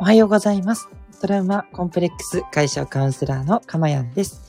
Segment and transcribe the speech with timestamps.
[0.00, 0.88] おはようございます。
[1.20, 4.40] トラウマコンプレックス解消カウンセラーのかまやんです。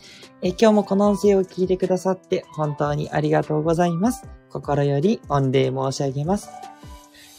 [0.42, 4.24] え今日もこの音声を聞いてくださって本当にありがとうございます。
[4.50, 6.52] 心より御礼申し上げます。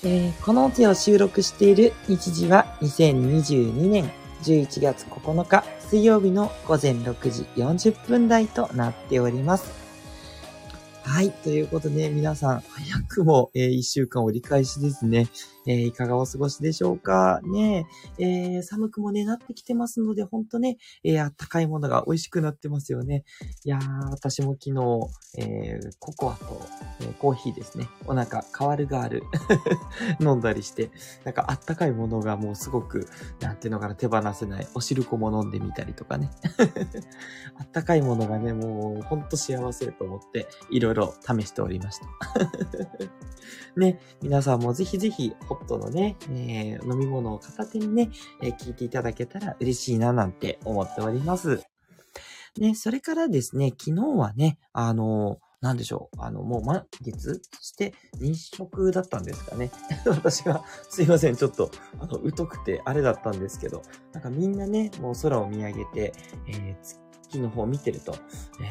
[0.04, 4.11] えー、この音声を収録している日時は2022年
[4.43, 9.72] 11月9日水曜日の午前6時40分台となっております。
[11.02, 11.30] はい。
[11.30, 15.29] ということで、皆さん、早くも、えー、一週間折り返しですね。
[15.66, 17.40] えー、いかがお過ごしでしょうか？
[17.44, 17.86] ね
[18.18, 23.25] えー、寒くもね、なってきてますので、ほんとね、えー、あったかいものが美味しくなってますよね。
[23.64, 24.75] いやー、私も昨日、
[25.38, 26.61] えー、ココアと、
[27.00, 27.88] えー、コーヒーですね。
[28.07, 29.22] お腹、変わるがある。
[30.21, 30.90] 飲んだりして、
[31.24, 33.06] なんかあったかいものがもうすごく、
[33.41, 34.66] なんていうのかな、手放せない。
[34.74, 36.30] お汁粉も飲んでみたりとかね。
[37.58, 42.06] あったかいものがね、もうほんと幸せと思って、いろいろ試しておりました。
[43.77, 48.11] ね、皆さんもぜひぜひ、ホットのね、えー、飲み物を片手にね、
[48.42, 51.62] えー、聞いていただけたら嬉しいななんて思っております。
[52.58, 56.20] ね、それからですね、昨日はね、あのなんでしょう。
[56.20, 59.70] あの、もう満月して日食だったんですかね。
[60.05, 66.12] 私が、すいません、ちょっと、あの、疎くてあれだったんですけど、なんかみんなね、もう空を見上げて、
[66.48, 66.77] えー、
[67.23, 68.17] 月の方を見てると、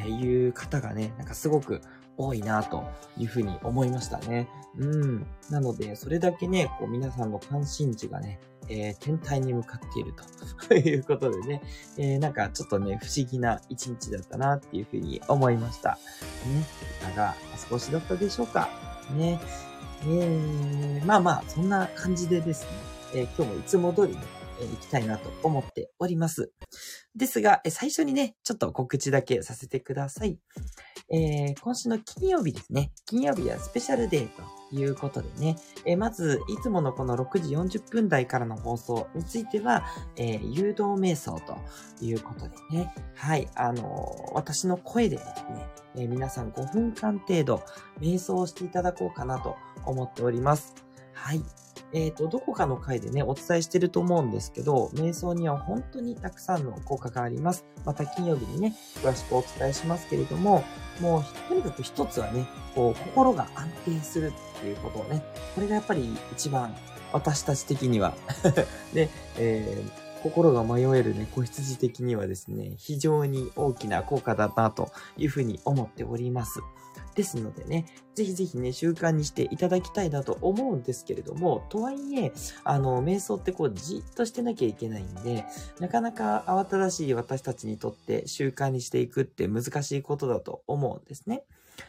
[0.05, 1.81] え、いう方がね、なんかすごく
[2.21, 2.83] 多いなと
[3.17, 4.47] いうふうに思いましたね。
[4.77, 5.25] うん。
[5.49, 10.13] なので、それだけね、こう皆さんの関心事がね、えー、天体に向かっている
[10.67, 11.61] ということでね、
[11.97, 15.97] えー、なんかちょっとね、不思議な一日だったなっていうふうに思いました。
[16.45, 16.65] ね。
[17.01, 18.69] いかがお過ごしだったでしょうか？
[19.15, 19.39] ね。
[20.03, 22.69] えー、まあまあ、そんな感じでですね、
[23.13, 24.21] えー、今日もいつも通りね、
[24.61, 26.51] えー、行きたいなと思っております。
[27.15, 30.37] ですが、最初にね、ちょっと告知だけさせてください。
[31.13, 32.91] えー、今週の金曜日ですね。
[33.05, 34.43] 金曜日はスペシャルデーと
[34.73, 35.57] いうことでね。
[35.85, 39.83] え、まず、いつものこの6時40分台からの放送については、
[40.15, 41.57] え、誘導瞑想と
[42.05, 42.93] いうことでね。
[43.15, 47.63] はい、あの私の声でですね、え皆さん5分間程度
[47.99, 50.73] 瞑想をしていただこうかなと思っております。
[51.13, 51.60] はい。
[51.93, 57.65] えっ、ー、と、どこかの回でね、お伝えしてると思うんですけど、瞑想には本当にたくさんの効果があります。
[57.85, 60.63] また金曜日にね、詳しくお伝えしますけれども、
[61.01, 65.23] もう、とにかく一つはね、こう、心が安定するっていうことをね、
[65.55, 66.75] これがやっぱり一番、
[67.13, 68.13] 私たち的には
[68.93, 76.61] で、えー、心が迷えるね、子羊的にはですね、非常に大きな効果だなというふうに思っております。
[77.15, 77.85] ですのでね、
[78.15, 82.33] ぜひぜひね、習慣にしていただきたいなと思うんですけれども、とはいえ、
[82.63, 85.45] あの、瞑想ってこう、じっとしてなきゃいけないんで、
[85.79, 91.43] なかなか慌ただしい私たちにとって習慣にしていくって難しいことだと思うんですね。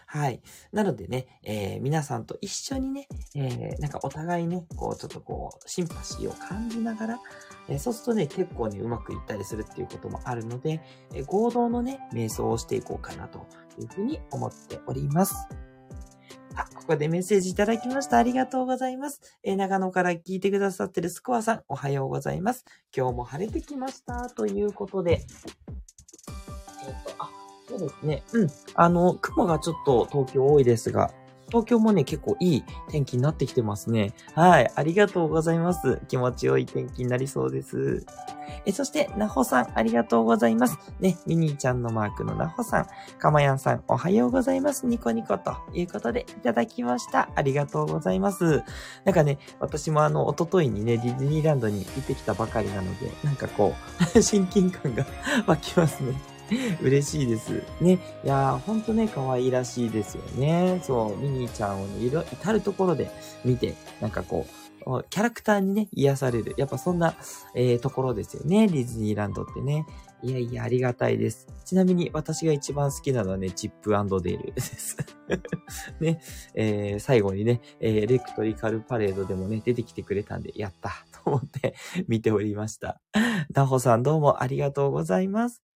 [0.06, 0.42] はい。
[0.72, 7.20] なのでね、えー、皆さんと一緒にね、えー、なんかお互いね、こう、ちょっとこう、シンパシーを感じながら、
[7.68, 10.80] えー、そうするとね、結構ね、うまくいったりするっていうこともあるので、
[11.14, 13.46] え合同のね、瞑想をしていこうかなと
[13.80, 15.34] いうふうに思っております。
[16.54, 18.18] あ、ここでメッセージいただきました。
[18.18, 19.20] ありがとうございます。
[19.42, 22.64] え、長野から聞いてくださってるスコアさん、おはようございます。
[22.94, 24.28] 今日も晴れてきました。
[24.28, 27.30] ということで、えっ、と、あ、
[27.68, 28.22] そうですね。
[28.32, 28.50] うん。
[28.74, 31.10] あの、雲がちょっと東京多いですが、
[31.52, 34.14] 東京もね、結構いい天気になってきてますね。
[34.34, 34.72] はい。
[34.74, 36.00] ありがとうございます。
[36.08, 38.06] 気持ちよい天気になりそうです。
[38.64, 40.78] え、そして、なほさん、ありがとうございます。
[40.98, 42.86] ね、ミニーちゃんのマークのなほさん、
[43.18, 44.86] かまやんさん、おはようございます。
[44.86, 47.28] ニコニコということでいただきました。
[47.34, 48.62] ありがとうございます。
[49.04, 53.74] なんかね、私もあの、おとといにね、ディズニーランドに行ってきたばかりなので、なんかこ
[54.16, 55.04] う、 親近感が
[55.46, 56.31] 湧きますね。
[56.82, 57.62] 嬉しいです。
[57.80, 57.98] ね。
[58.24, 60.80] いやー、ほんとね、可愛らしいですよね。
[60.82, 63.10] そう、ミニーちゃんをね、いろ、至るところで
[63.44, 64.62] 見て、なんかこう、
[65.10, 66.54] キャラクターにね、癒される。
[66.56, 67.14] やっぱそんな、
[67.54, 68.66] えー、ところですよね。
[68.66, 69.87] ディズニーランドってね。
[70.22, 71.49] いやいや、ありがたいです。
[71.64, 74.96] ちなみに私が一番好きなのはね、チップデール です。
[76.00, 76.20] ね、
[76.54, 81.75] えー、最後にね、えー、レクトリカルパレードでもね、出てきてくれたんで、やったと思って
[82.08, 83.00] 見ておりました。
[83.50, 85.71] ダホさんどうもありがとうございます。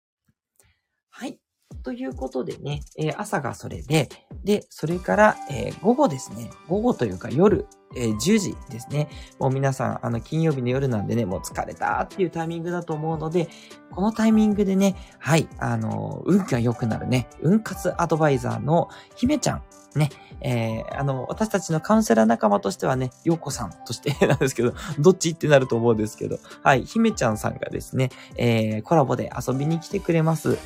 [1.17, 1.39] はい。
[1.81, 4.09] ということでね、えー、朝がそれで、
[4.43, 6.51] で、それから、えー、午後ですね。
[6.67, 9.07] 午後というか夜、えー、10時ですね。
[9.39, 13.47] もう皆さん、あの、金曜日の夜なんでね、もう疲れたっていうタイミングだと思うので、
[13.91, 19.63] このタイミングでね、はい、あの、運気が良くなるね、運活アドバイザーの姫ちゃん、
[19.97, 20.09] ね、
[20.41, 30.57] えー、あの、私たちのカウンセラー仲間としてはね、ようこさんとして なんですけど、どっちってなると思うんですけど、はい、姫ちゃんさんがですね、えー、コラボで遊びに来てくれます。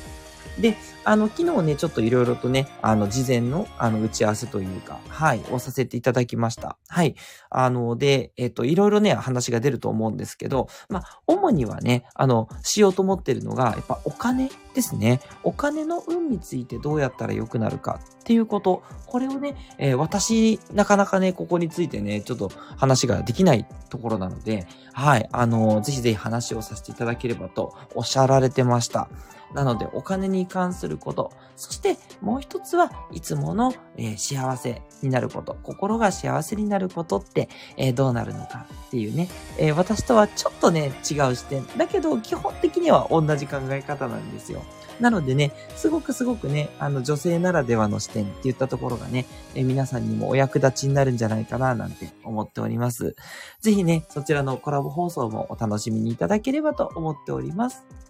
[0.58, 6.76] で、あの、昨日ね、ちょっといろいろとね、あの、事前の、あの、打ち合わせというか、はい、をさせていただきました。
[6.88, 7.14] はい。
[7.48, 15.20] あの、で、えっ、と、いろいろね、話が出ると思うんですけど、まあ、主にはね、あの、しようと思ってるのが、やっぱお金ですね。
[15.42, 18.82] お金の運についてどうやったら良くなるかっていうこと。
[19.06, 29.08] これをね、えー、私、なかなかね、ここについてね、ちょっと話ができないところなので、はい、あの、ぜひぜひ話をさせていただければとおっしゃられてました。
[29.54, 31.32] なので、お金に関すること。
[31.56, 35.56] そして、もう一つはいつもの、えー、幸せになること。
[35.62, 39.28] 心が幸せになることって、えー、どうなるのかっていうね。
[39.58, 41.66] えー、私とはちょっとね、違う視点。
[41.76, 44.62] だけど、基本的には同じ考え方なんですよ。
[45.00, 49.24] なのでね、すごくすごくね、あの女性ならではの視点って言ったところがね、
[49.54, 53.16] え皆さんにもお役立ちになるんじゃないかななんて思っております。
[53.60, 58.09] ぜひね、そちらのコラボ放送もお楽しみにいただければと思っております。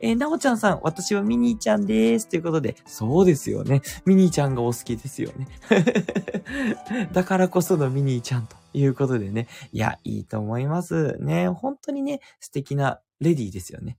[0.00, 2.28] えー、なおちゃんさん、私はミニーちゃんです。
[2.28, 3.82] ということで、そうですよね。
[4.04, 5.48] ミニーちゃんがお好きですよね。
[7.12, 9.48] だからこそのミニーちゃんということでね。
[9.72, 11.16] いや、いいと思います。
[11.20, 13.96] ね、本当にね、素敵なレディーですよね。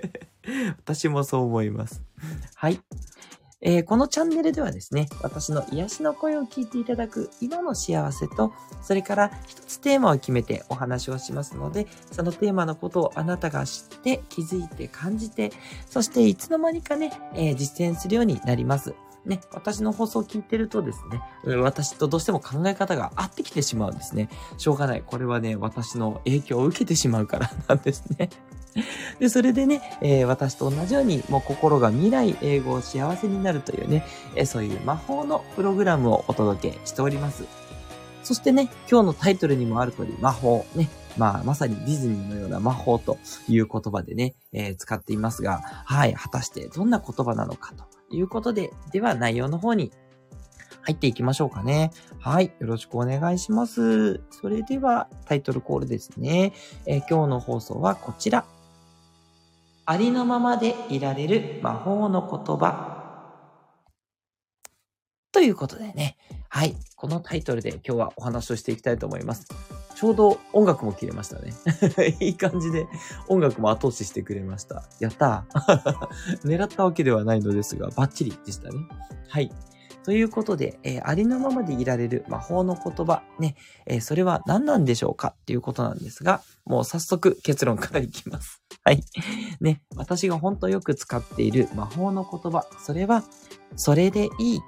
[0.78, 2.02] 私もそう思います。
[2.54, 2.80] はい。
[3.68, 15.50] えー、このチャンネルではですね、私の癒しの声を聞いていただく今の幸せと、それから一つテーマを決めてお話をしますので、そのテーマのことをあなたが知って気づいて感じて、
[15.90, 18.94] そしていつの間にかね、えー、実践するようになります。
[19.24, 24.28] ね、私の放送を聞いてるとですね、私とどうしても考え方が合ってきてしまうんですね。
[24.58, 25.02] しょうがない。
[25.04, 28.30] これはね、私の影響を受けてしまうからなんですね。
[29.18, 37.44] で、それでね、えー、私と同じように、もう心が未来、英語を、幸せになるというね、えー、そういう魔法のプログラムをお届けしております。
[38.22, 43.18] そしてね、今日のタイトルにもある通り、魔法、ね、まあ、まさにディズニーのような魔法と
[43.48, 49.92] いう言葉でね、えー、使っていますが、はい、果たしてどんな言葉なのかということで、では内容の方に
[50.82, 51.90] 入っていきましょうかね。
[52.20, 52.52] はい。
[52.60, 54.20] よろしくお願いします。
[54.30, 56.52] それではタイトルコールですね。
[56.86, 58.44] えー、今日の放送はこちら。
[59.88, 62.96] ありのままでいられる魔法の言葉。
[65.30, 66.16] ということでね。
[66.48, 66.74] はい。
[66.96, 69.46] このタイトルで今日はお話をしていきたいと思います。
[69.94, 71.52] ちょうど音楽も切れましたね。
[72.20, 72.88] いい感じで
[73.28, 74.82] 音楽も後押ししてくれました。
[74.98, 75.44] やった
[76.44, 78.78] 狙ったわけではないのですが、バッチリでしたね。
[79.28, 79.52] はい。
[80.06, 83.56] ということで、えー、ありのままでいられる魔法の言葉、ね、
[83.86, 88.62] えー、それは何なんでしょうかっていうことなんですが、もう早速結論からいきます。
[88.86, 89.02] はい。
[89.60, 93.24] ね、私が本当よく使っている魔法の言葉、それは、
[93.74, 94.60] それでいい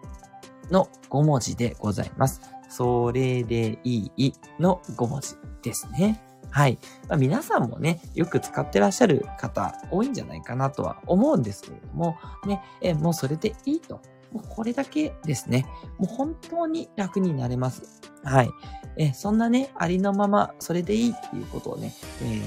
[0.72, 2.40] の5文字でございます。
[2.68, 6.20] それでいいの5文字ですね。
[6.50, 6.80] はい。
[7.08, 14.02] まあ、皆さんもね、よく使ってらっしゃる方多いんじゃないかなとは思うんですけれども、ね、えもうそれでいいと
[14.32, 15.66] もうこれだけですね。
[15.98, 18.00] もう本当に楽になれます。
[18.24, 18.50] はい。
[18.96, 22.42] え、そんなね、ありのまま、それでいいっていうことをね、え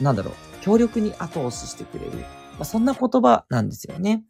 [0.00, 2.12] ー、なんだろう、強力に後押ししてくれる。
[2.12, 2.26] ま
[2.60, 4.24] あ、そんな言葉なんですよね。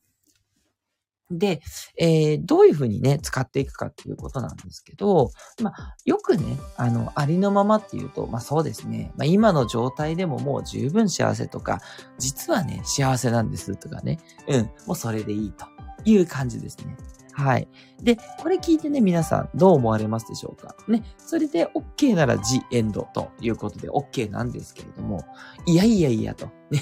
[1.30, 1.60] で、
[1.98, 5.30] えー、どういうふうにね、使っていくかっていうことなんですけど、
[5.62, 6.44] まあ、よくね、
[6.76, 11.80] あの、ありのままっていうと、まあそうですね、まあ今の状態でももう十分幸せとか、
[12.18, 15.66] 実はね、幸せなんですとかね、うん、もうそれでいいと。
[16.04, 16.96] いう感じですね。
[17.32, 17.68] はい。
[18.02, 20.74] で、これ聞いてね、皆さんどう思われますでしょうか？
[20.88, 21.04] ね。
[21.18, 25.24] それで OK なら The End ということで OK なんですけれども、
[25.64, 26.80] いやいやいやと、ね。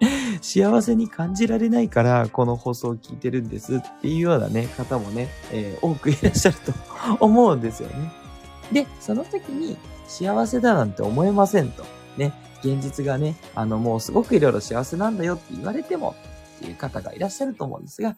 [0.42, 6.72] 幸せに感じられないからこの放送を聞いてるんですっていうようなね、方もね、えー、多くいらっしゃると
[7.24, 8.12] 思うんですよね。
[8.72, 11.84] で、その時に幸せだなんて思えませんと。
[12.18, 16.14] ね、現実がね、あのもうすごくいろいろ幸せなんだよって言われても
[16.56, 18.16] っていう方がいらっしゃると思うんですが、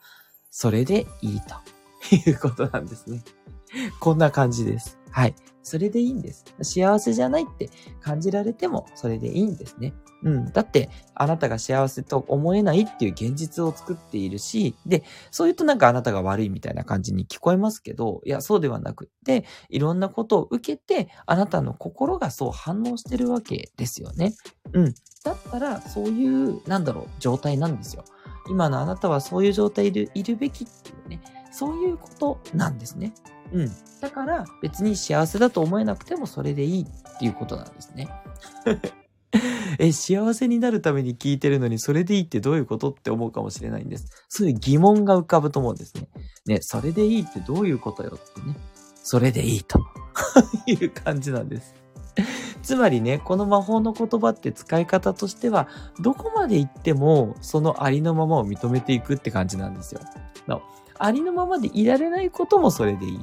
[0.59, 3.23] それでいいということなんですね。
[4.01, 4.99] こんな感じです。
[5.11, 5.35] はい。
[5.63, 6.47] それでいいんです。
[6.63, 7.69] 幸せじゃないって
[8.01, 9.93] 感じられてもそれでいいんですね。
[10.23, 10.53] うん。
[10.53, 24.35] だって、あなたが幸せと思えないっていう現実を作っているし、で、そう言うとなんかあなたが悪いみたいな感じに聞こえますけど、いや、そうではなくって、いろんなことを受けて、あなたの心がそう反応してるわけですよね。
[24.73, 24.95] うん。
[25.23, 28.05] だったら、そういう、なんだろう、状態なんですよ。
[28.49, 33.15] 今のあなたはそういう状態でいるべきっていうね、そういうことなんですね。
[33.53, 33.71] うん。
[34.01, 38.09] だから別に幸せだと思えなくてもそれでいいっていうことなんですね。
[39.79, 44.07] え、幸せになるために聞いてるのにそれでいいってどういうことって思うかもしれないんです。
[44.29, 46.09] そういう疑問が浮かぶと思うんですね。
[46.47, 48.57] ね、それでいいってどういうことよってね。
[49.03, 49.81] それでいいと
[50.67, 51.86] いう感じなんです。
[52.67, 55.69] つまりね、この魔法の言葉って使い方としては、
[56.01, 60.01] どこまで行っても、そのありのままを認めていくって感じなんですよ。
[60.99, 63.21] ありのままでいられないこともそれでいい。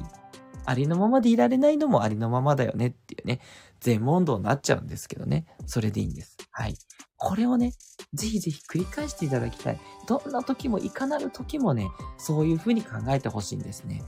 [0.64, 3.40] ありのままでいられないのもありのままだよねっていうね、
[3.80, 5.44] 全問答になっちゃうんですけどね。
[5.66, 6.38] それでいいんです。
[6.50, 6.74] はい。
[7.18, 7.72] これをね、
[8.14, 9.80] ぜひぜひ繰り返していただきたい。
[10.08, 14.02] どんな時も、いかなる時もね、そういうふうに考えてほしいんですね。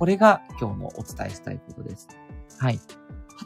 [0.00, 2.08] これが今日のお伝えしたいことです。
[2.58, 2.80] はい。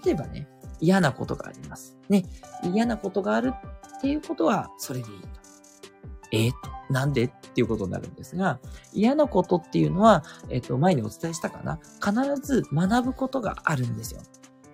[0.02, 0.48] 例えばね、
[0.80, 1.96] 嫌なことがあります。
[2.08, 2.24] ね。
[2.62, 5.28] 嫌なことがあるっていうことは、それでいいと。
[6.30, 6.48] え？
[6.48, 6.52] ー、
[6.90, 7.24] なんで？
[7.24, 8.60] っていうことになるんですが、
[8.92, 14.20] 嫌なことっていうのは、えっ、と、前にお伝えしたかな必ず学ぶことがあるんですよ。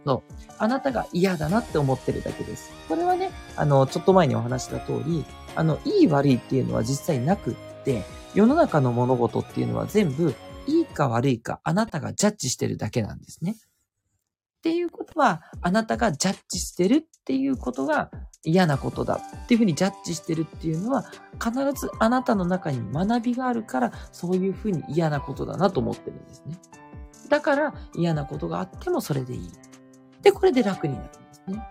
[0.05, 0.35] そう。
[0.59, 2.73] あなたが嫌だなって思ってるだけです。
[2.89, 5.25] これはね、あの、ちょっと前にお話した通り、
[5.57, 10.35] あの、いい悪いっていうのは実際なくって、世の中の物事っていうのは全部、
[10.67, 13.57] いいか悪いかあなたがジャッジしてるだけなんですね。
[14.65, 18.11] っていうことは、あなたがジャッジしてるっていうことが
[18.45, 21.05] 嫌なことだっていうふうにジャッジしてるっていうのは、
[21.35, 26.59] 必ずあなたの中に学びがあるから、そういうふうに嫌なことだなと思ってるんですね。
[27.29, 29.51] だから嫌なことがあってもそれでいい。
[30.23, 31.63] で、これで楽になるんですね。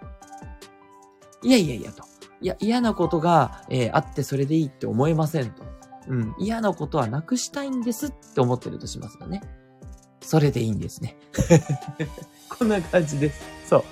[1.42, 2.04] いやいやいやと。
[2.42, 5.64] いや、嫌なことが、えー、あってそれでいいって思えませんと。
[6.10, 6.36] うん。
[6.38, 9.42] 嫌なことはなくしたいんですって思ってるとしますよね。
[10.24, 11.16] それでいいんですね。
[12.50, 13.42] こんな感じです。
[13.70, 13.84] そう。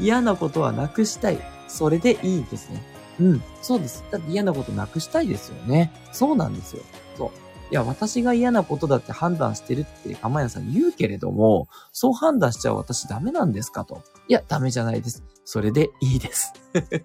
[0.00, 1.38] 嫌なことはなくしたい。
[1.68, 2.82] それでいいですね。
[3.20, 3.42] うん。
[3.62, 4.04] そうです。
[4.10, 5.92] だって嫌なことなくしたいですよね。
[6.12, 6.82] そうなんですよ。
[7.16, 7.30] そう。
[7.70, 14.02] いや、私が嫌なことだって判断してるって釜屋さん言うけれども、そう判断しちゃう私ダメなんですかと。
[14.28, 15.24] いや、ダメじゃないです。
[15.44, 16.52] それでいいです。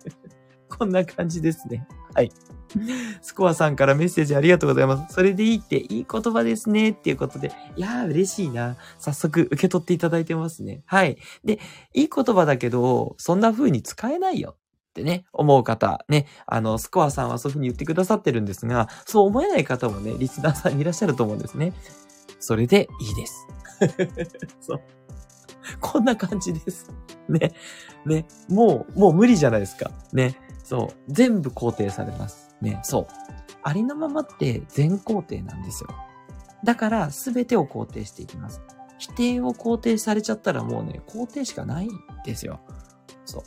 [0.70, 1.88] こんな感じですね。
[2.14, 2.32] はい。
[3.22, 5.14] スコアさんからメッセージありがとうございます。
[5.14, 6.92] それでいいっていい言葉ですね。
[6.92, 7.52] っていうことで。
[7.76, 8.78] いやー嬉しいな。
[8.98, 10.84] 早速受け取っていただいてますね。
[10.86, 11.18] はい。
[11.44, 11.60] で、
[11.94, 14.56] いい言葉だけど、そんな風に使えないよ。
[14.92, 21.74] ってね、思う方、ね、あの、スコアさんはそういう風に言ってくださってるんですが、そう思えない方もね、リスナーさんいらっしゃると思うんですね。
[22.40, 23.48] それでいいです。
[24.60, 24.82] そう。
[25.80, 26.92] こんな感じです。
[27.30, 27.54] ね。
[28.06, 28.26] ね。
[28.50, 29.92] もう、もう無理じゃないですか。
[30.12, 30.36] ね。
[30.72, 31.12] そう。
[31.12, 32.56] 全部肯定されます。
[32.62, 32.80] ね。
[32.84, 33.08] そう。
[33.62, 35.90] ありのままって全肯定なんですよ。
[36.64, 38.62] だから、すべてを肯定していきます。
[38.98, 41.90] 否定を肯定されちゃったらもうね、肯定しかないん
[42.24, 42.62] ですよ。
[43.26, 43.44] そ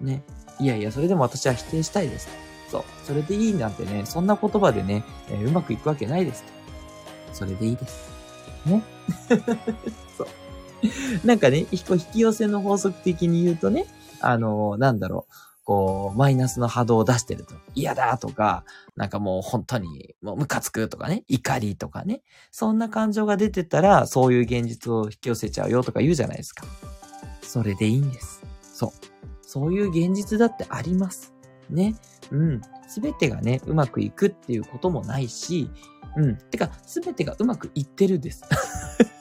[0.00, 0.04] う。
[0.04, 0.22] ね。
[0.60, 2.28] いやいや、それでも私は否定したいです。
[2.70, 2.84] そう。
[3.02, 6.44] それでいいなんてね、そんな言葉でね、えー、うまくいくわけないです。
[7.32, 8.12] それでいいです。
[8.64, 8.84] ね。
[10.16, 11.26] そう。
[11.26, 13.86] なんかね、引き寄せの法則的に言うとね、
[14.20, 15.49] あのー、なんだろう。
[15.70, 18.64] こう、マイナスの波動を出してると、嫌だとか、
[18.96, 26.64] なんかもう本当に、もうムカつくとかね、怒りとかね、そんな感情が出てたら、そういう現実を引き寄せちゃうよとか言うじゃないですか。
[27.42, 28.42] それでいいんです。
[28.60, 28.90] そう。
[29.42, 31.34] そういう現実だってあります。
[31.68, 31.94] ね。
[32.32, 32.60] うん。
[32.88, 35.70] すべてがね、うまくいくっていうこともないし、
[36.16, 36.36] うん。
[36.36, 38.42] てか、すべてがうまくいってるです。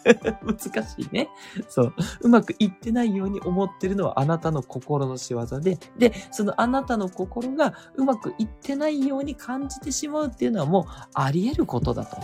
[0.44, 1.30] 難しいね。
[1.68, 1.94] そう。
[2.22, 12.18] うまくいってないように思ってるのはあなたの心の仕業で、で、そのあなたの心がうまくいってないように感じてしまうっていうのはもうあり得ることだと。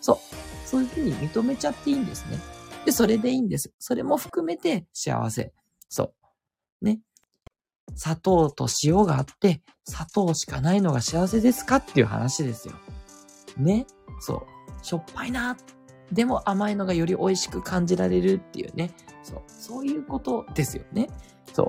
[0.00, 0.16] そう。
[0.66, 2.38] そういうふうに認めちゃっていいんですね。
[2.84, 3.72] で、それでいいんです。
[3.78, 5.52] それも含めて幸せ。
[5.88, 6.14] そ
[6.82, 6.84] う。
[6.84, 7.00] ね。
[7.94, 12.74] 砂糖と塩があって、砂糖しかないのが幸せですかっていう話ですよ。
[13.56, 13.86] ね。
[14.20, 14.46] そ
[14.80, 14.84] う。
[14.84, 15.56] しょっぱいな。
[16.12, 18.92] でも甘いのがより美味しく感じられるっていうね。
[19.22, 19.42] そう。
[19.46, 21.08] そういうことですよね。
[21.52, 21.66] そう。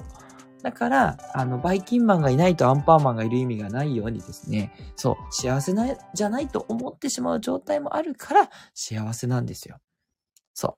[0.64, 9.80] だから、あの、バイキンマンがいないとアンパンマンがいる意味がないようにですね、そう、幸せな、じゃないと思ってしまう状態もあるから、幸せなんですよ。
[10.54, 10.78] そ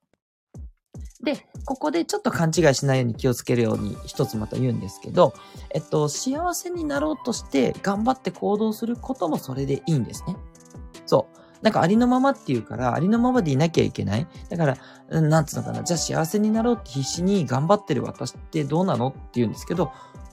[1.21, 1.23] う。
[1.23, 5.33] で、ここでちょっと勘違いしないように気をつけるように一つまた言うんですけど、
[5.73, 10.35] えっと、幸せになろうとして頑張って行動することもそれでいいんですね。
[11.05, 11.42] そう。
[11.63, 14.27] なんかありのままっていうから、ありのままでいなきゃいけない。
[14.49, 14.77] だか
[15.09, 15.81] ら、なんつうのかな。
[15.81, 19.91] じゃあ幸せになろうって必死に頑張ってる私ってどうなのって言うんですけど、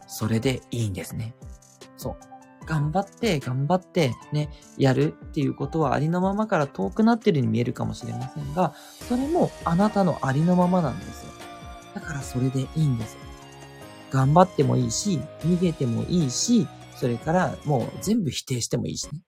[0.08, 1.34] それでいいんですね。
[1.96, 2.16] そう。
[2.66, 8.74] 頑張って、頑張って、ね、やるっていうことはありのままから遠くなってるように見えるかもしれませんが、
[9.08, 11.32] それもあなたのありのままなんですよ。
[11.94, 13.16] だからそれでいいんです。
[14.10, 19.20] 頑張ってもいいし、逃げてもいいし、それからもう全部否定してもいいしね。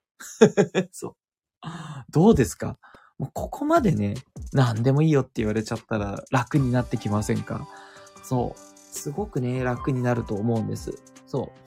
[0.91, 1.15] そう。
[2.09, 2.77] どうですか
[3.19, 4.15] もうここまでね、
[4.53, 7.67] 何でもいいよって言われちゃったら楽になってきませんか？
[8.23, 8.59] そう。
[8.95, 10.93] すごくね、楽になると思うんです。
[11.25, 11.59] そう。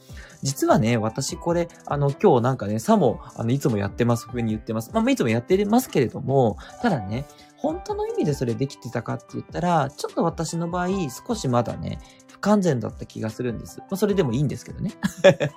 [0.43, 4.91] 実はね、私これ、あの、今日なんかね、さも、あの、いつもやってます風に言ってます。
[4.93, 7.27] まあ、いつもやってますけれども、ただね、
[7.57, 11.99] 本当の意味でそれできてたかって言ったら、ちょっと私の場合、少しまだね、
[12.47, 13.81] 完全だった気がするんです。
[13.81, 14.93] まあ、それでもいいんですけどね。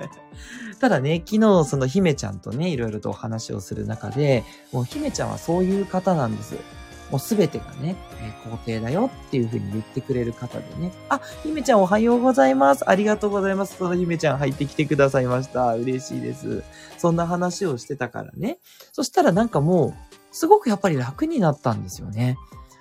[0.81, 6.55] ただね、昨日その姫ちゃんとね、いろいろとお話をする中で、もう姫ちゃんはそういう方なんです。
[7.12, 10.91] もうすべてがね、えー、肯定だよっていうふうに言ってくれる方でね。
[11.10, 12.89] あ、姫ちゃんおはようございます。
[12.89, 13.77] ありがとうございます。
[13.77, 15.75] その姫ちゃん入ってきてくださいました。
[15.75, 16.63] 嬉しいです。
[16.98, 18.58] そんな話をしてたからね。
[18.93, 19.93] そしたらなんかもう、
[20.31, 22.38] すごくやっぱり楽になったんですよね。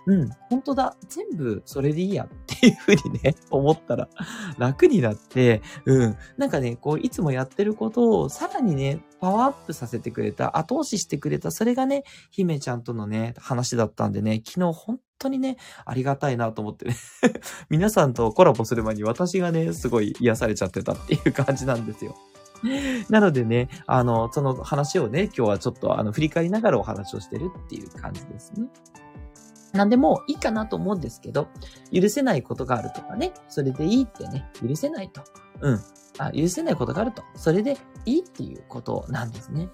[0.08, 0.96] うん、本当だ。
[1.06, 4.08] 全部それでいいやっていうふうにね、 思ったら
[4.56, 6.16] 楽になって、うん。
[6.38, 16.96] なんかね、こう、いつもやってることをさらにね、パワーアップさせてくれた、後押ししてくれた、それがね、姫ちゃんとのね、話だったんでね、昨日本当にね、ありがたいなと思ってね
[17.68, 22.14] 皆さんとコラボする前に私がね、すごい癒されちゃってたっていう感じなんですよ。
[23.10, 28.68] なのでね、あの、その話をね、今日はちょっとあの、振り返りながらお話をしてるっていう感じですね。
[29.72, 31.48] なんでもいいかなと思うんですけど、
[31.92, 35.22] 許せないことがあるとかね、それでいいってね、許せないと。
[35.60, 35.80] うん。
[36.18, 37.22] あ、許せないことがあると。
[37.34, 39.68] それでいいっていうことなんですね。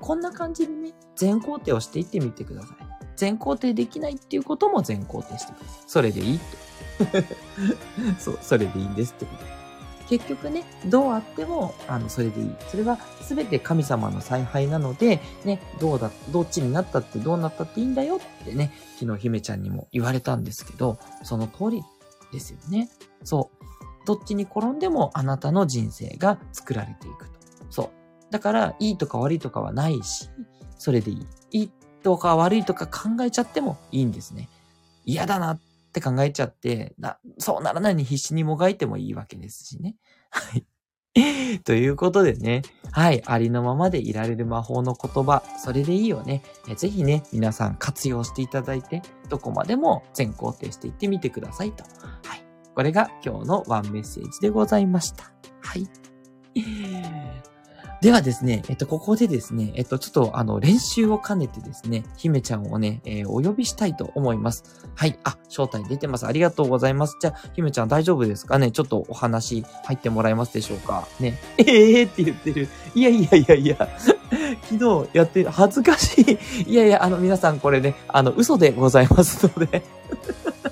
[0.00, 2.76] こんな感じでね、全肯定をしていってみてください。
[3.16, 5.84] 全肯定できないっていうことも全肯定してください。
[5.86, 6.44] それでいいと。
[8.18, 9.63] そう、それでいいんですってこと。
[10.08, 12.54] 結局ね、どうあっても、あの、それでいい。
[12.68, 21.82] それは全て神様の采配なので、ね、どうだ、どっちになったってどうなったっていいんだよってね、昨日姫ちゃんにも言われたんですけど、その通り
[22.32, 22.88] ですよね。
[23.22, 24.06] そう。
[24.06, 27.34] どっちに転んでもあなたの人生が作られていくと。
[27.70, 27.90] そう。
[28.30, 30.28] だから、いいとか悪いとかはないし、
[30.78, 31.26] それでいい。
[31.60, 34.48] いいとか悪いとか考えちゃってもいいんですね。
[35.06, 35.60] 嫌だなっ
[35.94, 39.94] って考えちゃって、な、そうならないに必死にもがいてもいいわけですしね。
[40.30, 40.66] はい。
[41.62, 46.42] ということでね、はい、ありのままでいられる魔法の言葉、それでいいよね。
[46.76, 51.84] ぜひね、皆さん活用していただいて、どこまでも全肯定していってみてくださいと。
[51.84, 52.44] はい。
[52.74, 55.30] これが今日のワンメッセージでございました。
[55.60, 55.88] はい。
[58.04, 64.62] ではですね、えっと、ここでですね、えっと、ちょっと、あの、練習を兼ねてですね、姫ちゃんをね、えー、お呼びしたいと思います。
[64.94, 65.18] はい。
[65.24, 66.26] あ、招待出てます。
[66.26, 67.16] ありがとうございます。
[67.18, 68.72] じゃあ、姫ちゃん大丈夫ですかね？
[68.72, 71.08] ちょっとお話入ってもらえますでしょうか？
[71.18, 71.38] ね。
[71.56, 71.62] え
[72.00, 72.68] えー、って言ってる。
[72.94, 73.88] いやいやいやいや。
[74.68, 76.20] 昨日やってる、恥ずかし
[76.66, 76.70] い。
[76.72, 79.82] いやいや、あの、皆さんこれね、あの、嘘でございますので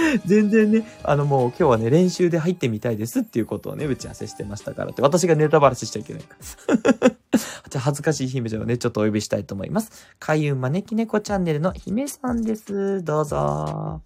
[0.26, 6.36] 全然ね、あのもう今日はね、練習で入ってみたいですっていうことをね、打ち合わせしてましたからって、私がネタバラシしちゃいけないか
[6.68, 7.10] ら。
[7.70, 9.90] じゃあ、恥ずかしい姫ちゃんをね、ちょっとお呼びしたいと思います。
[10.18, 13.02] 開運招き猫チャンネルの姫さんです。
[13.04, 14.00] どうぞ。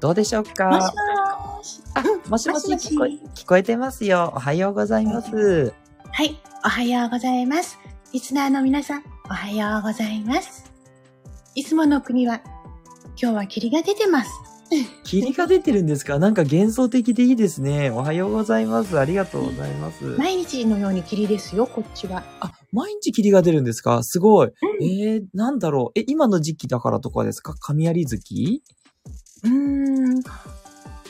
[0.00, 0.68] どうでしょうか？
[0.70, 1.82] もしもし。
[1.94, 4.32] あ、もしもし聞こえ、聞こえてますよ。
[4.36, 5.72] おはようございます。
[6.12, 7.78] はい、おはようございます。
[8.12, 10.70] リスナーの皆さん、おはようございます。
[11.54, 12.40] いつもの国は、
[13.20, 14.30] 今日は霧が出てます。
[15.04, 16.18] 霧が出てるんですか？
[16.18, 17.90] なんか幻想的でいいですね。
[17.90, 18.98] おはようございます。
[18.98, 20.04] ありがとうございます。
[20.18, 22.22] 毎日のように霧ですよ、こっちは。
[22.40, 24.02] あ、毎日霧が出るんですか？
[24.02, 24.48] すごい。
[24.48, 25.98] うん、えー、なんだろう。
[25.98, 27.54] え、今の時期だからとかですか？
[27.60, 28.62] 雷月？
[29.44, 30.22] うーん。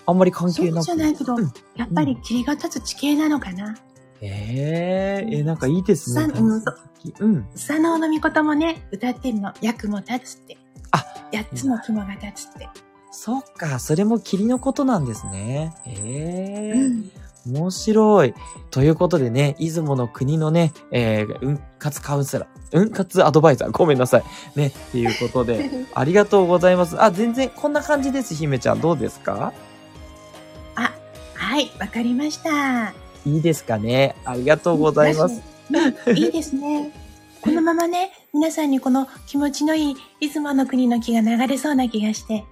[0.07, 3.77] あんまり関係なくそうじゃないけど、うん、やっぱり霧が立つ地形なのかな？
[4.21, 6.33] ええー、えなんかいいですね。
[6.35, 6.63] うん、
[7.21, 7.45] うん。
[7.53, 9.53] 佐野の御事もね、歌ってるの。
[9.61, 10.57] 役も立つって。
[10.91, 12.69] あ、八つの雲が立つって。
[13.11, 15.75] そっか、それも霧のことなんですね。
[15.87, 17.11] ええー、
[17.47, 18.35] うん、面白い。
[18.71, 24.25] ということでね、出雲の国のね、えー、運活カウンセラー、運活アドバイザー、ごめんなさい。
[24.57, 27.01] ね、っていうことで、 ありがとうございます。
[27.03, 28.81] あ、全然こんな感じです、姫ちゃん。
[28.81, 29.53] どうですか？
[30.77, 30.93] あ、
[31.35, 32.93] はい、わかりました。
[33.27, 34.15] いいですかね。
[34.25, 35.43] ありがとうございます。
[36.15, 36.93] いいですね。
[37.41, 42.45] このままね、皆さんにこの気持ちのいい出雲の国の木が流れそうな気がして、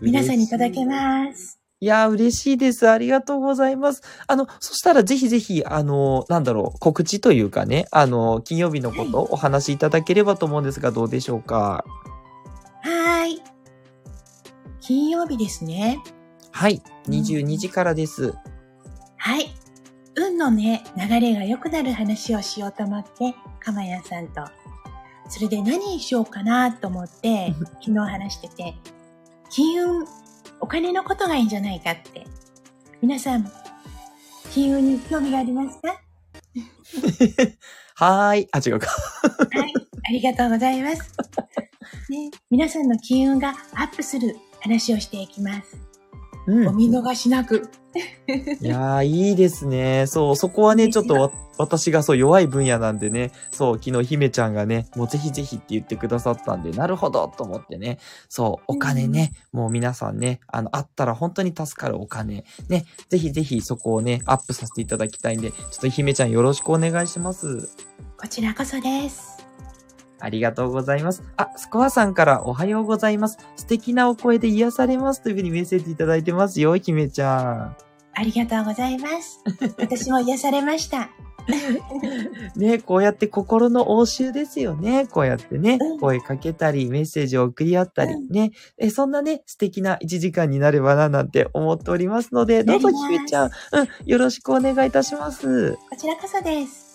[0.00, 1.58] 皆さんにいただけます。
[1.82, 2.88] いや、嬉しいです。
[2.88, 4.02] ありがとうございます。
[4.26, 11.84] あの、そしたらぜひぜひ、あの、なんだろう、告知というかね、あの、金曜日のことお話しいただければと思うんですが、どうでしょうか？
[12.82, 13.42] はい。
[14.80, 15.98] 金曜日ですね。
[16.50, 16.82] はい。
[17.08, 18.34] 22時からです。
[19.16, 19.50] はい。
[20.16, 24.44] 運のね、流れが良くなる話をしようと思って、かまやさんと。
[25.28, 28.74] それで何にしようかなと思って、 昨日話してて、
[29.50, 30.04] 金運、
[30.60, 32.26] お金のことがいいんじゃないかって。
[33.00, 33.50] 皆さん、
[34.52, 36.00] 金運に興味がありますか？
[37.94, 38.48] はーい。
[38.52, 38.88] あ、違うか。
[38.88, 39.72] はい。
[40.08, 41.02] ありがとうございます。
[42.08, 45.89] ね、皆さんの金運がアップする話をしていきます。
[46.46, 47.70] うんお見逃しなく。
[48.60, 50.06] いやー、いいですね。
[50.06, 57.98] そう、そこはね、ちょっとわ私がそう弱い分野なんでね、そう、昨日姫ちゃんがね、もうぜひぜひって言ってくださったんで、なるほどと思ってね、
[58.28, 67.68] そう、お金ね、もう皆さんね、あの、あったら本当に助かるお金、ね、ぜひぜひそこをね、アップさせていただきたいんで、ちょっと姫ちゃんよろしくお願いします。
[68.18, 69.39] こちらこそです。
[70.20, 71.22] ありがとうございます。
[71.36, 73.38] あ、スコアさんからおはようございます。
[73.56, 77.76] 素敵なお声で癒されますというふうにメッセージいただいてますよ、姫ちゃん。
[78.12, 79.42] ありがとうございます。
[79.78, 81.10] 私も癒されました。
[82.56, 85.06] ね、こうやって心の応酬ですよね。
[85.06, 88.52] こうやってね、うん声かけたり、メッセージを送り合ったり、うんね。
[88.78, 93.52] え、そんなね、素敵な1時間になればな、なんて思っておりますので、どうぞひめちゃん、うん、
[94.06, 95.72] よろしくお願いいたします。
[95.90, 96.89] こちらこそです。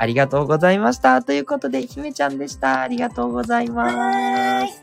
[0.00, 1.22] ありがとうございました。
[1.22, 2.80] ということで、ひめちゃんでした。
[2.80, 4.80] ありがとうございはまーいす。。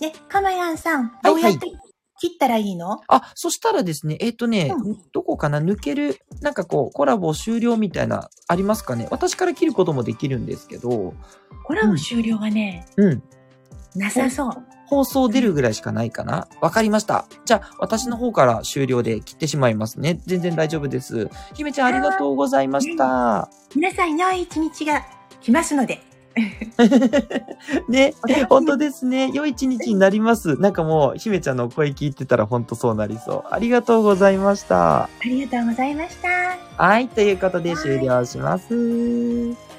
[0.00, 1.70] で、かまやんさん、はいどうやって
[2.18, 5.60] 切ったらいいの、あ、そしたらですね、えっ、とね、うんどこかな？
[5.60, 9.06] 抜ける、なんかこう、コラボ終了みたいな、ありますかね？
[9.10, 11.12] 私から切ることもできるんですけど、
[11.66, 13.22] コラボ終了はね、うん。
[13.94, 14.73] なさそう。
[14.94, 17.26] 放送出るぐらいしかないかなわかりました。
[17.44, 20.20] じゃあ、私の方から終了で切ってしまいますね。
[20.24, 21.28] 全然大丈夫です。
[21.54, 23.48] ひめちゃんありがとうございました。
[23.74, 25.04] 皆さん、良い一日が
[25.40, 26.00] 来ますので。
[27.88, 28.12] ね
[28.48, 29.30] 本当ですね。
[29.32, 30.60] 良い一日になります。
[30.60, 33.52] なんかもう、ひめちゃんの声聞いてたら本当そうなりそう。
[33.52, 35.04] ありがとうございました。
[35.04, 36.28] ありがとうございました。
[36.76, 39.73] はい、ということで終了します。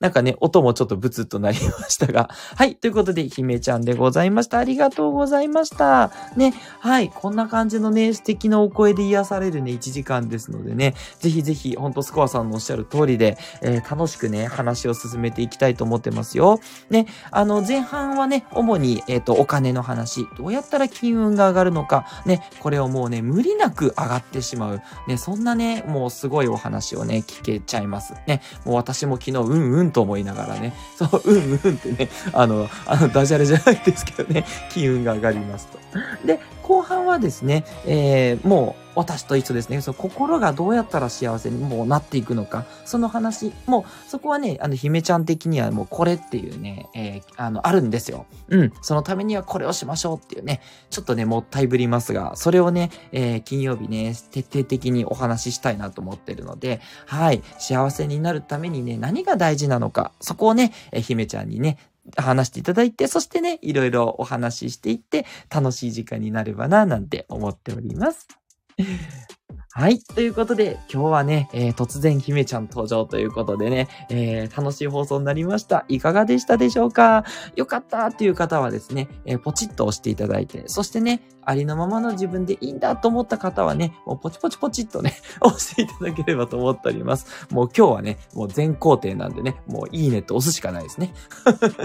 [0.00, 2.30] なんかね、音もちょっとブツッとなりましたが。
[2.54, 2.76] はい。
[2.76, 4.58] ということで、姫ちゃんでございました。
[4.58, 6.12] ありがとうございました。
[6.36, 6.54] ね。
[6.78, 7.10] はい。
[7.12, 10.94] こんな感じのね、素敵なお声で癒されるね、1時間ですのでね。
[11.18, 16.60] ぜひぜひ、ほんとスコアさんのおっしゃる通りで、えー楽しくね、話を進めていきたいと思ってますよ。
[16.90, 17.06] ね。
[17.30, 20.28] あの、前半はね、主に、えっ、と、お金の話。
[20.36, 22.04] どうやったら金運が上がるのか。
[22.26, 22.42] ね。
[22.60, 24.82] これをもうね、無理なく上がってしまう。
[25.08, 25.16] ね。
[25.16, 28.14] そんなね、もうすごいお話をね、聞けちゃいます。
[28.26, 28.42] ね。
[28.64, 35.78] もう私も昨日、うんうんと思いながらね、そう、うんうんってね、あの、あの、ダジャレじゃないですけどね、金運が上がりますと。
[36.26, 39.80] で、後半はですね、えー、もう、私と一緒ですね。
[39.80, 48.26] その心がどうやったら幸せにもうなっていくのか、その話、もう、そこはね、あの、姫ちゃん的にはもうこれっていうね、えー、あの、あるんですよ。
[48.48, 48.72] うん。
[48.82, 57.40] そのためにはこれをしましょうっていうね、ちょっとね、もったいぶりますが、それをね、えー、金曜日ね、徹底的にお話ししたいなと思ってるので、はい。
[57.58, 61.78] 幸せになるためにね、何が大事なのか、そこをね、えー姫ちゃんにね、
[62.16, 68.26] 話していただいて、そしてね、いろいろお話ししていって、楽しい時間になればな、なんて思っております。
[69.70, 70.00] はい。
[70.00, 75.84] ということで、今日はね、えー突然姫ちゃん登場ということでね、えー楽しい放送になりました。
[75.88, 77.24] いかがでしたでしょうか？
[77.54, 87.46] よかったっていう方はですね、えーポチッと押していただいて、そしてね、ありのままの自分でいいんだと思った方はね、もうポチポチポチっとね、 押していただければと思っております。
[87.52, 91.14] もう今日はね、もう全工程なんでね、もういいねと押すしかないですね。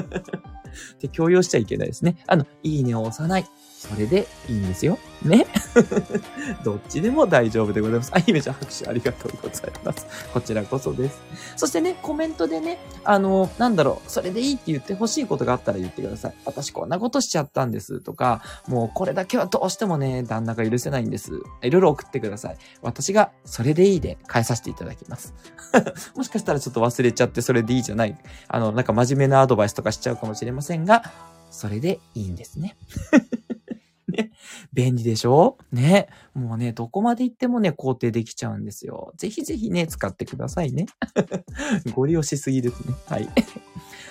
[0.99, 2.17] で、強要しちゃいけないですね。
[2.27, 3.45] あの、いいねを押さない。
[3.83, 4.97] それでいいんですよ。
[5.23, 5.45] ね。
[6.63, 8.11] どっちでも大丈夫でございます。
[8.13, 10.07] あ、姫ちゃん拍手ありがとうございます。
[10.33, 11.19] こちらこそです。
[11.57, 16.35] そしてね、コメントでね、あの、なんだろう、それでいいって言ってほしいことがあったら言ってください。
[16.45, 21.33] 私こんなことしちゃったんですとか、もうこれだけはどうしてもね、旦那が許せないんです。
[21.61, 22.57] いろいろ送ってください。
[22.81, 25.33] 私がそれでいいで返させていただきます。
[26.15, 28.17] もしかしたらちょっと忘れちゃってそれでいいじゃない。
[28.47, 31.03] あの、なんか真面目なアドバイスとかしちゃうかもしれませんが、
[31.53, 32.59] それでいいんです。
[32.59, 32.75] ね。
[34.73, 35.57] 便利でしょ？
[35.71, 36.07] ね。
[36.33, 39.13] もうね、どこまで行ってもね、肯定できちゃうんですよ。
[39.17, 40.87] ぜひぜひね、使ってくださいね。
[41.93, 42.95] ご利用しすぎですね。
[43.07, 43.29] はい。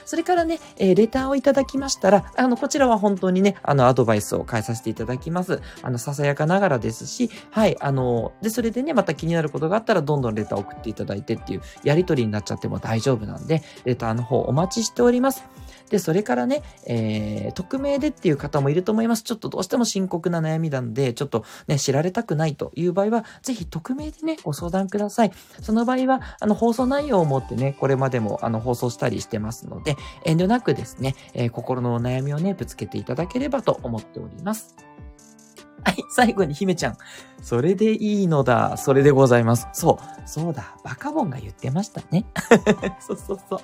[0.05, 5.61] それからね、えーレターをいただきましたら、あの、こちらは本当にね、あの、アドバイスを変えさせていただきます。
[5.83, 15.45] あの、ささやかながらですし、はい、あの、で、それでね、また気になることがあったら、どんどんレターを送っていただいてっていうやりとりになっちゃっても大丈夫なんで、レターの方お待ちしております。
[15.91, 19.23] で、それからね、えー、匿名でっていう方もいると思います。
[19.23, 25.33] ちょっとどうしても深刻な悩みなんで、ちょっとね、知られたくないという場合は、ぜひ匿名でね、ご相談ください。
[25.61, 34.75] その場合は、あの、放送内容を持ってね、これまでも、あの、放送したりしてますので、遠慮なくですね、えー心のお悩みをね、ぶつけていただければと思っております。
[35.85, 36.97] はい、最後に姫ちゃん。
[37.43, 38.77] それでいいのだ。
[38.77, 39.67] それでございます。
[39.73, 40.77] そう、そうだ。
[40.85, 42.25] バカボンが言ってましたね。
[43.01, 43.61] そうそうそう。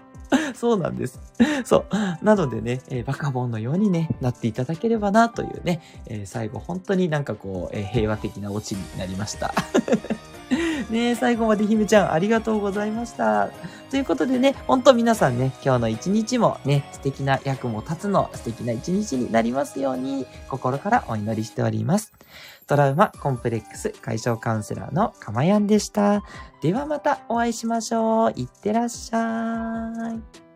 [0.55, 1.21] そうなんです。
[1.65, 1.85] そ
[2.23, 2.25] う。
[2.25, 9.55] なのでね、えーバカボンのようにね、なっていただければなというね、えー最後本当になんかこう、えー平和的なオチになりました。
[10.91, 13.51] ね最後までひめちゃんありがとうございました。
[13.91, 22.13] ということでね、ほんと皆さんね、今日の一日もね、素敵な役も立つの素敵な一日になりますように、心からお祈りしております。
[22.67, 26.23] トラウマコンプレックス解消カウンセラーのかまやんでした。
[26.61, 28.33] ではまたお会いしましょう。
[28.37, 30.48] いってらっしゃい。